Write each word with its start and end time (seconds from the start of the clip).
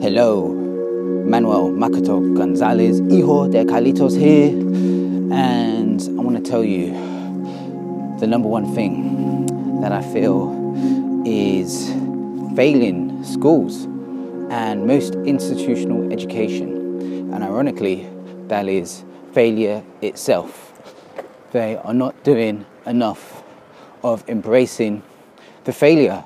Hello, 0.00 0.54
Manuel 1.26 1.70
Makoto 1.70 2.20
Gonzalez, 2.36 3.00
hijo 3.10 3.48
de 3.48 3.64
Carlitos 3.64 4.16
here, 4.16 4.50
and 5.32 6.00
I 6.00 6.22
want 6.22 6.36
to 6.36 6.50
tell 6.50 6.62
you 6.62 6.92
the 8.20 8.28
number 8.28 8.48
one 8.48 8.72
thing 8.76 9.80
that 9.80 9.90
I 9.90 10.00
feel 10.02 10.54
is 11.26 11.88
failing 12.54 13.24
schools 13.24 13.86
and 14.50 14.86
most 14.86 15.16
institutional 15.26 16.12
education, 16.12 17.32
and 17.34 17.42
ironically, 17.42 18.08
that 18.46 18.68
is 18.68 19.04
failure 19.32 19.82
itself. 20.00 20.72
They 21.50 21.74
are 21.76 21.92
not 21.92 22.22
doing 22.22 22.66
enough 22.86 23.42
of 24.04 24.22
embracing 24.28 25.02
the 25.64 25.72
failure 25.72 26.24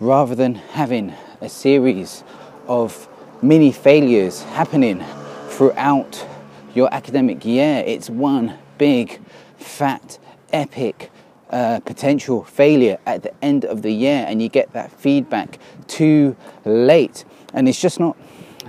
rather 0.00 0.34
than 0.34 0.54
having 0.54 1.12
a 1.42 1.50
series 1.50 2.24
of 2.68 3.08
mini 3.42 3.72
failures 3.72 4.42
happening 4.42 5.04
throughout 5.48 6.26
your 6.74 6.92
academic 6.92 7.44
year. 7.44 7.82
It's 7.86 8.08
one 8.08 8.58
big, 8.78 9.20
fat, 9.56 10.18
epic 10.52 11.10
uh, 11.52 11.80
potential 11.80 12.42
failure 12.42 12.98
at 13.04 13.22
the 13.22 13.44
end 13.44 13.64
of 13.64 13.82
the 13.82 13.92
year, 13.92 14.24
and 14.26 14.42
you 14.42 14.48
get 14.48 14.72
that 14.72 14.90
feedback 14.90 15.58
too 15.86 16.34
late, 16.64 17.24
and 17.52 17.68
it's 17.68 17.80
just 17.80 18.00
not 18.00 18.16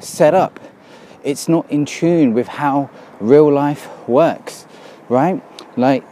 set 0.00 0.34
up. 0.34 0.58
It's 1.22 1.48
not 1.48 1.70
in 1.70 1.84
tune 1.84 2.34
with 2.34 2.48
how 2.48 2.90
real 3.20 3.50
life 3.52 3.88
works, 4.08 4.66
right? 5.08 5.40
Like, 5.76 6.04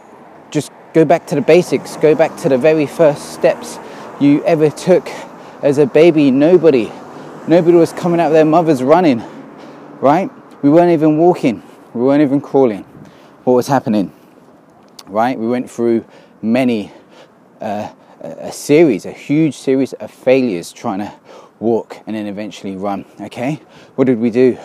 just 0.49 0.71
go 0.93 1.03
back 1.03 1.27
to 1.27 1.35
the 1.35 1.41
basics, 1.41 1.97
go 1.97 2.15
back 2.15 2.37
to 2.37 2.49
the 2.49 2.57
very 2.57 2.85
first 2.85 3.33
steps 3.33 3.77
you 4.21 4.41
ever 4.45 4.69
took 4.69 5.09
as 5.61 5.77
a 5.77 5.85
baby. 5.85 6.31
Nobody 6.31 6.89
Nobody 7.47 7.75
was 7.75 7.91
coming 7.91 8.19
out 8.19 8.27
of 8.27 8.33
their 8.33 8.45
mothers 8.45 8.83
running, 8.83 9.23
right? 9.99 10.29
We 10.61 10.69
weren't 10.69 10.91
even 10.91 11.17
walking, 11.17 11.63
we 11.93 12.01
weren't 12.01 12.21
even 12.21 12.39
crawling. 12.39 12.83
What 13.45 13.53
was 13.53 13.65
happening, 13.65 14.13
right? 15.07 15.37
We 15.37 15.47
went 15.47 15.69
through 15.69 16.05
many, 16.43 16.91
uh, 17.59 17.91
a 18.21 18.51
series, 18.51 19.07
a 19.07 19.11
huge 19.11 19.55
series 19.55 19.93
of 19.93 20.11
failures 20.11 20.71
trying 20.71 20.99
to 20.99 21.11
walk 21.59 21.97
and 22.05 22.15
then 22.15 22.27
eventually 22.27 22.77
run, 22.77 23.05
okay? 23.19 23.59
What 23.95 24.05
did 24.05 24.19
we 24.19 24.29
do? 24.29 24.59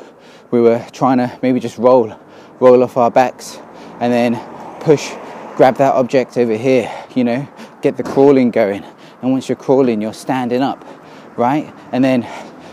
We 0.50 0.60
were 0.60 0.84
trying 0.92 1.16
to 1.16 1.38
maybe 1.40 1.60
just 1.60 1.78
roll, 1.78 2.14
roll 2.60 2.82
off 2.82 2.98
our 2.98 3.10
backs 3.10 3.58
and 4.00 4.12
then 4.12 4.34
push, 4.80 5.10
grab 5.56 5.76
that 5.76 5.94
object 5.94 6.36
over 6.36 6.54
here, 6.54 6.92
you 7.14 7.24
know, 7.24 7.48
get 7.80 7.96
the 7.96 8.02
crawling 8.02 8.50
going. 8.50 8.84
And 9.22 9.32
once 9.32 9.48
you're 9.48 9.56
crawling, 9.56 10.02
you're 10.02 10.12
standing 10.12 10.60
up, 10.60 10.84
right? 11.38 11.72
And 11.92 12.04
then 12.04 12.28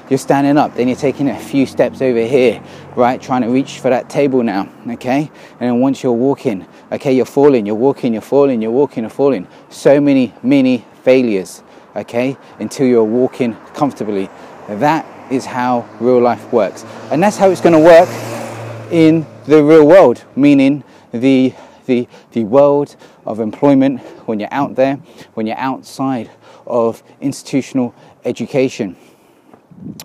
you're 0.09 0.19
standing 0.19 0.57
up, 0.57 0.75
then 0.75 0.87
you're 0.87 0.97
taking 0.97 1.29
a 1.29 1.39
few 1.39 1.65
steps 1.65 2.01
over 2.01 2.19
here, 2.25 2.61
right? 2.95 3.21
Trying 3.21 3.41
to 3.43 3.49
reach 3.49 3.79
for 3.79 3.89
that 3.89 4.09
table 4.09 4.43
now, 4.43 4.69
okay? 4.89 5.31
And 5.51 5.59
then 5.59 5.79
once 5.79 6.03
you're 6.03 6.11
walking, 6.11 6.65
okay, 6.91 7.13
you're 7.13 7.25
falling, 7.25 7.65
you're 7.65 7.75
walking, 7.75 8.13
you're 8.13 8.21
falling, 8.21 8.61
you're 8.61 8.71
walking, 8.71 9.03
you're 9.03 9.09
falling. 9.09 9.47
So 9.69 9.99
many, 10.01 10.33
many 10.43 10.85
failures, 11.03 11.63
okay, 11.95 12.37
until 12.59 12.87
you're 12.87 13.03
walking 13.03 13.55
comfortably. 13.73 14.29
That 14.67 15.05
is 15.31 15.45
how 15.45 15.87
real 15.99 16.21
life 16.21 16.51
works. 16.51 16.83
And 17.11 17.21
that's 17.23 17.37
how 17.37 17.49
it's 17.49 17.61
going 17.61 17.73
to 17.73 17.79
work 17.79 18.09
in 18.91 19.25
the 19.45 19.63
real 19.63 19.87
world, 19.87 20.23
meaning 20.35 20.83
the 21.11 21.53
the, 21.85 22.07
the 22.31 22.45
world 22.45 22.95
of 23.25 23.41
employment 23.41 23.99
when 24.25 24.39
you're 24.39 24.53
out 24.53 24.75
there, 24.75 24.95
when 25.33 25.45
you're 25.45 25.57
outside 25.57 26.29
of 26.65 27.03
institutional 27.19 27.93
education 28.23 28.95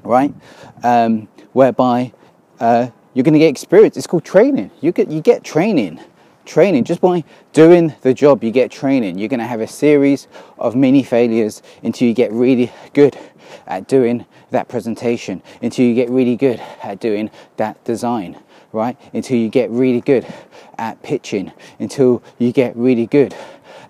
right? 0.02 0.34
Um, 0.82 1.28
whereby 1.52 2.12
uh, 2.60 2.88
you're 3.14 3.24
going 3.24 3.34
to 3.34 3.38
get 3.38 3.48
experience. 3.48 3.96
It's 3.96 4.06
called 4.06 4.24
training. 4.24 4.70
You 4.80 4.92
get 4.92 5.10
you 5.10 5.20
get 5.20 5.44
training, 5.44 6.00
training 6.44 6.84
just 6.84 7.00
by 7.00 7.24
doing 7.52 7.94
the 8.02 8.14
job. 8.14 8.44
You 8.44 8.50
get 8.50 8.70
training. 8.70 9.18
You're 9.18 9.28
going 9.28 9.40
to 9.40 9.46
have 9.46 9.60
a 9.60 9.66
series 9.66 10.28
of 10.58 10.76
mini 10.76 11.02
failures 11.02 11.62
until 11.82 12.08
you 12.08 12.14
get 12.14 12.32
really 12.32 12.72
good 12.92 13.18
at 13.66 13.88
doing 13.88 14.26
that 14.50 14.68
presentation. 14.68 15.42
Until 15.62 15.86
you 15.86 15.94
get 15.94 16.10
really 16.10 16.36
good 16.36 16.60
at 16.82 17.00
doing 17.00 17.30
that 17.56 17.82
design. 17.84 18.38
Right? 18.72 18.98
Until 19.14 19.38
you 19.38 19.48
get 19.48 19.70
really 19.70 20.00
good 20.00 20.26
at 20.76 21.02
pitching. 21.02 21.52
Until 21.78 22.22
you 22.38 22.52
get 22.52 22.76
really 22.76 23.06
good 23.06 23.34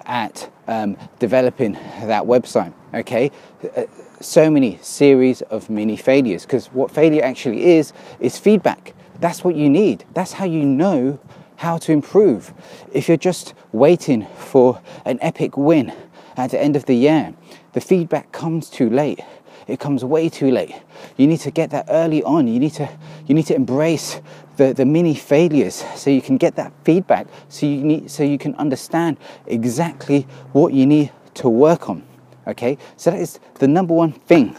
at 0.06 0.50
um, 0.68 0.96
developing 1.18 1.72
that 1.72 2.22
website. 2.24 2.72
Okay. 2.94 3.32
Uh, 3.76 3.84
so 4.20 4.50
many 4.50 4.78
series 4.82 5.42
of 5.42 5.70
mini 5.70 5.96
failures 5.96 6.44
because 6.44 6.66
what 6.68 6.90
failure 6.90 7.22
actually 7.22 7.64
is 7.76 7.92
is 8.20 8.38
feedback. 8.38 8.94
That's 9.20 9.42
what 9.42 9.56
you 9.56 9.68
need. 9.68 10.04
That's 10.14 10.32
how 10.32 10.44
you 10.44 10.64
know 10.64 11.18
how 11.56 11.78
to 11.78 11.92
improve. 11.92 12.52
If 12.92 13.08
you're 13.08 13.16
just 13.16 13.54
waiting 13.72 14.26
for 14.36 14.80
an 15.04 15.18
epic 15.20 15.56
win 15.56 15.92
at 16.36 16.50
the 16.52 16.60
end 16.60 16.76
of 16.76 16.86
the 16.86 16.94
year 16.94 17.34
the 17.72 17.80
feedback 17.80 18.32
comes 18.32 18.70
too 18.70 18.90
late. 18.90 19.20
It 19.66 19.78
comes 19.78 20.04
way 20.04 20.28
too 20.28 20.50
late. 20.50 20.74
You 21.16 21.26
need 21.26 21.40
to 21.40 21.50
get 21.50 21.70
that 21.70 21.86
early 21.88 22.22
on. 22.22 22.48
You 22.48 22.58
need 22.58 22.72
to 22.74 22.88
you 23.26 23.34
need 23.34 23.46
to 23.46 23.54
embrace 23.54 24.20
the, 24.58 24.74
the 24.74 24.84
mini 24.84 25.14
failures. 25.14 25.84
So 25.96 26.10
you 26.10 26.20
can 26.20 26.36
get 26.36 26.56
that 26.56 26.72
feedback. 26.84 27.26
So 27.48 27.64
you 27.64 27.82
need 27.82 28.10
so 28.10 28.22
you 28.22 28.36
can 28.36 28.54
understand 28.56 29.16
exactly 29.46 30.26
what 30.52 30.74
you 30.74 30.84
need 30.84 31.10
to 31.34 31.48
work 31.48 31.88
on. 31.88 32.04
Okay, 32.46 32.76
so 32.96 33.10
that 33.10 33.20
is 33.20 33.40
the 33.54 33.68
number 33.68 33.94
one 33.94 34.12
thing 34.12 34.56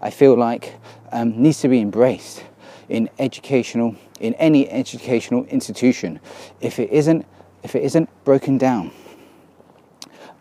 I 0.00 0.10
feel 0.10 0.36
like 0.36 0.74
um, 1.12 1.40
needs 1.42 1.60
to 1.60 1.68
be 1.68 1.80
embraced 1.80 2.44
in 2.88 3.08
educational, 3.18 3.96
in 4.20 4.34
any 4.34 4.68
educational 4.70 5.44
institution. 5.46 6.20
If 6.60 6.78
it 6.78 6.90
isn't, 6.90 7.26
if 7.62 7.74
it 7.74 7.82
isn't 7.82 8.08
broken 8.24 8.58
down 8.58 8.90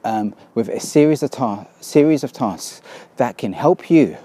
um, 0.03 0.35
with 0.53 0.69
a 0.69 0.79
series 0.79 1.21
of 1.21 1.31
ta- 1.31 1.67
series 1.81 2.23
of 2.23 2.31
tasks 2.31 2.81
that 3.17 3.37
can 3.37 3.53
help 3.53 3.89
you 3.89 4.17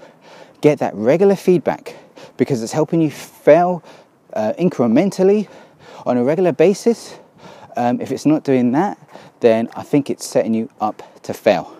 get 0.61 0.79
that 0.79 0.95
regular 0.95 1.35
feedback, 1.35 1.95
because 2.37 2.63
it's 2.63 2.71
helping 2.71 3.01
you 3.01 3.11
fail 3.11 3.83
uh, 4.33 4.53
incrementally 4.59 5.47
on 6.05 6.17
a 6.17 6.23
regular 6.23 6.51
basis. 6.51 7.17
Um, 7.75 8.01
if 8.01 8.11
it's 8.11 8.25
not 8.25 8.43
doing 8.43 8.71
that, 8.73 8.97
then 9.39 9.69
I 9.75 9.83
think 9.83 10.09
it's 10.09 10.25
setting 10.25 10.53
you 10.53 10.69
up 10.79 11.03
to 11.23 11.33
fail. 11.33 11.77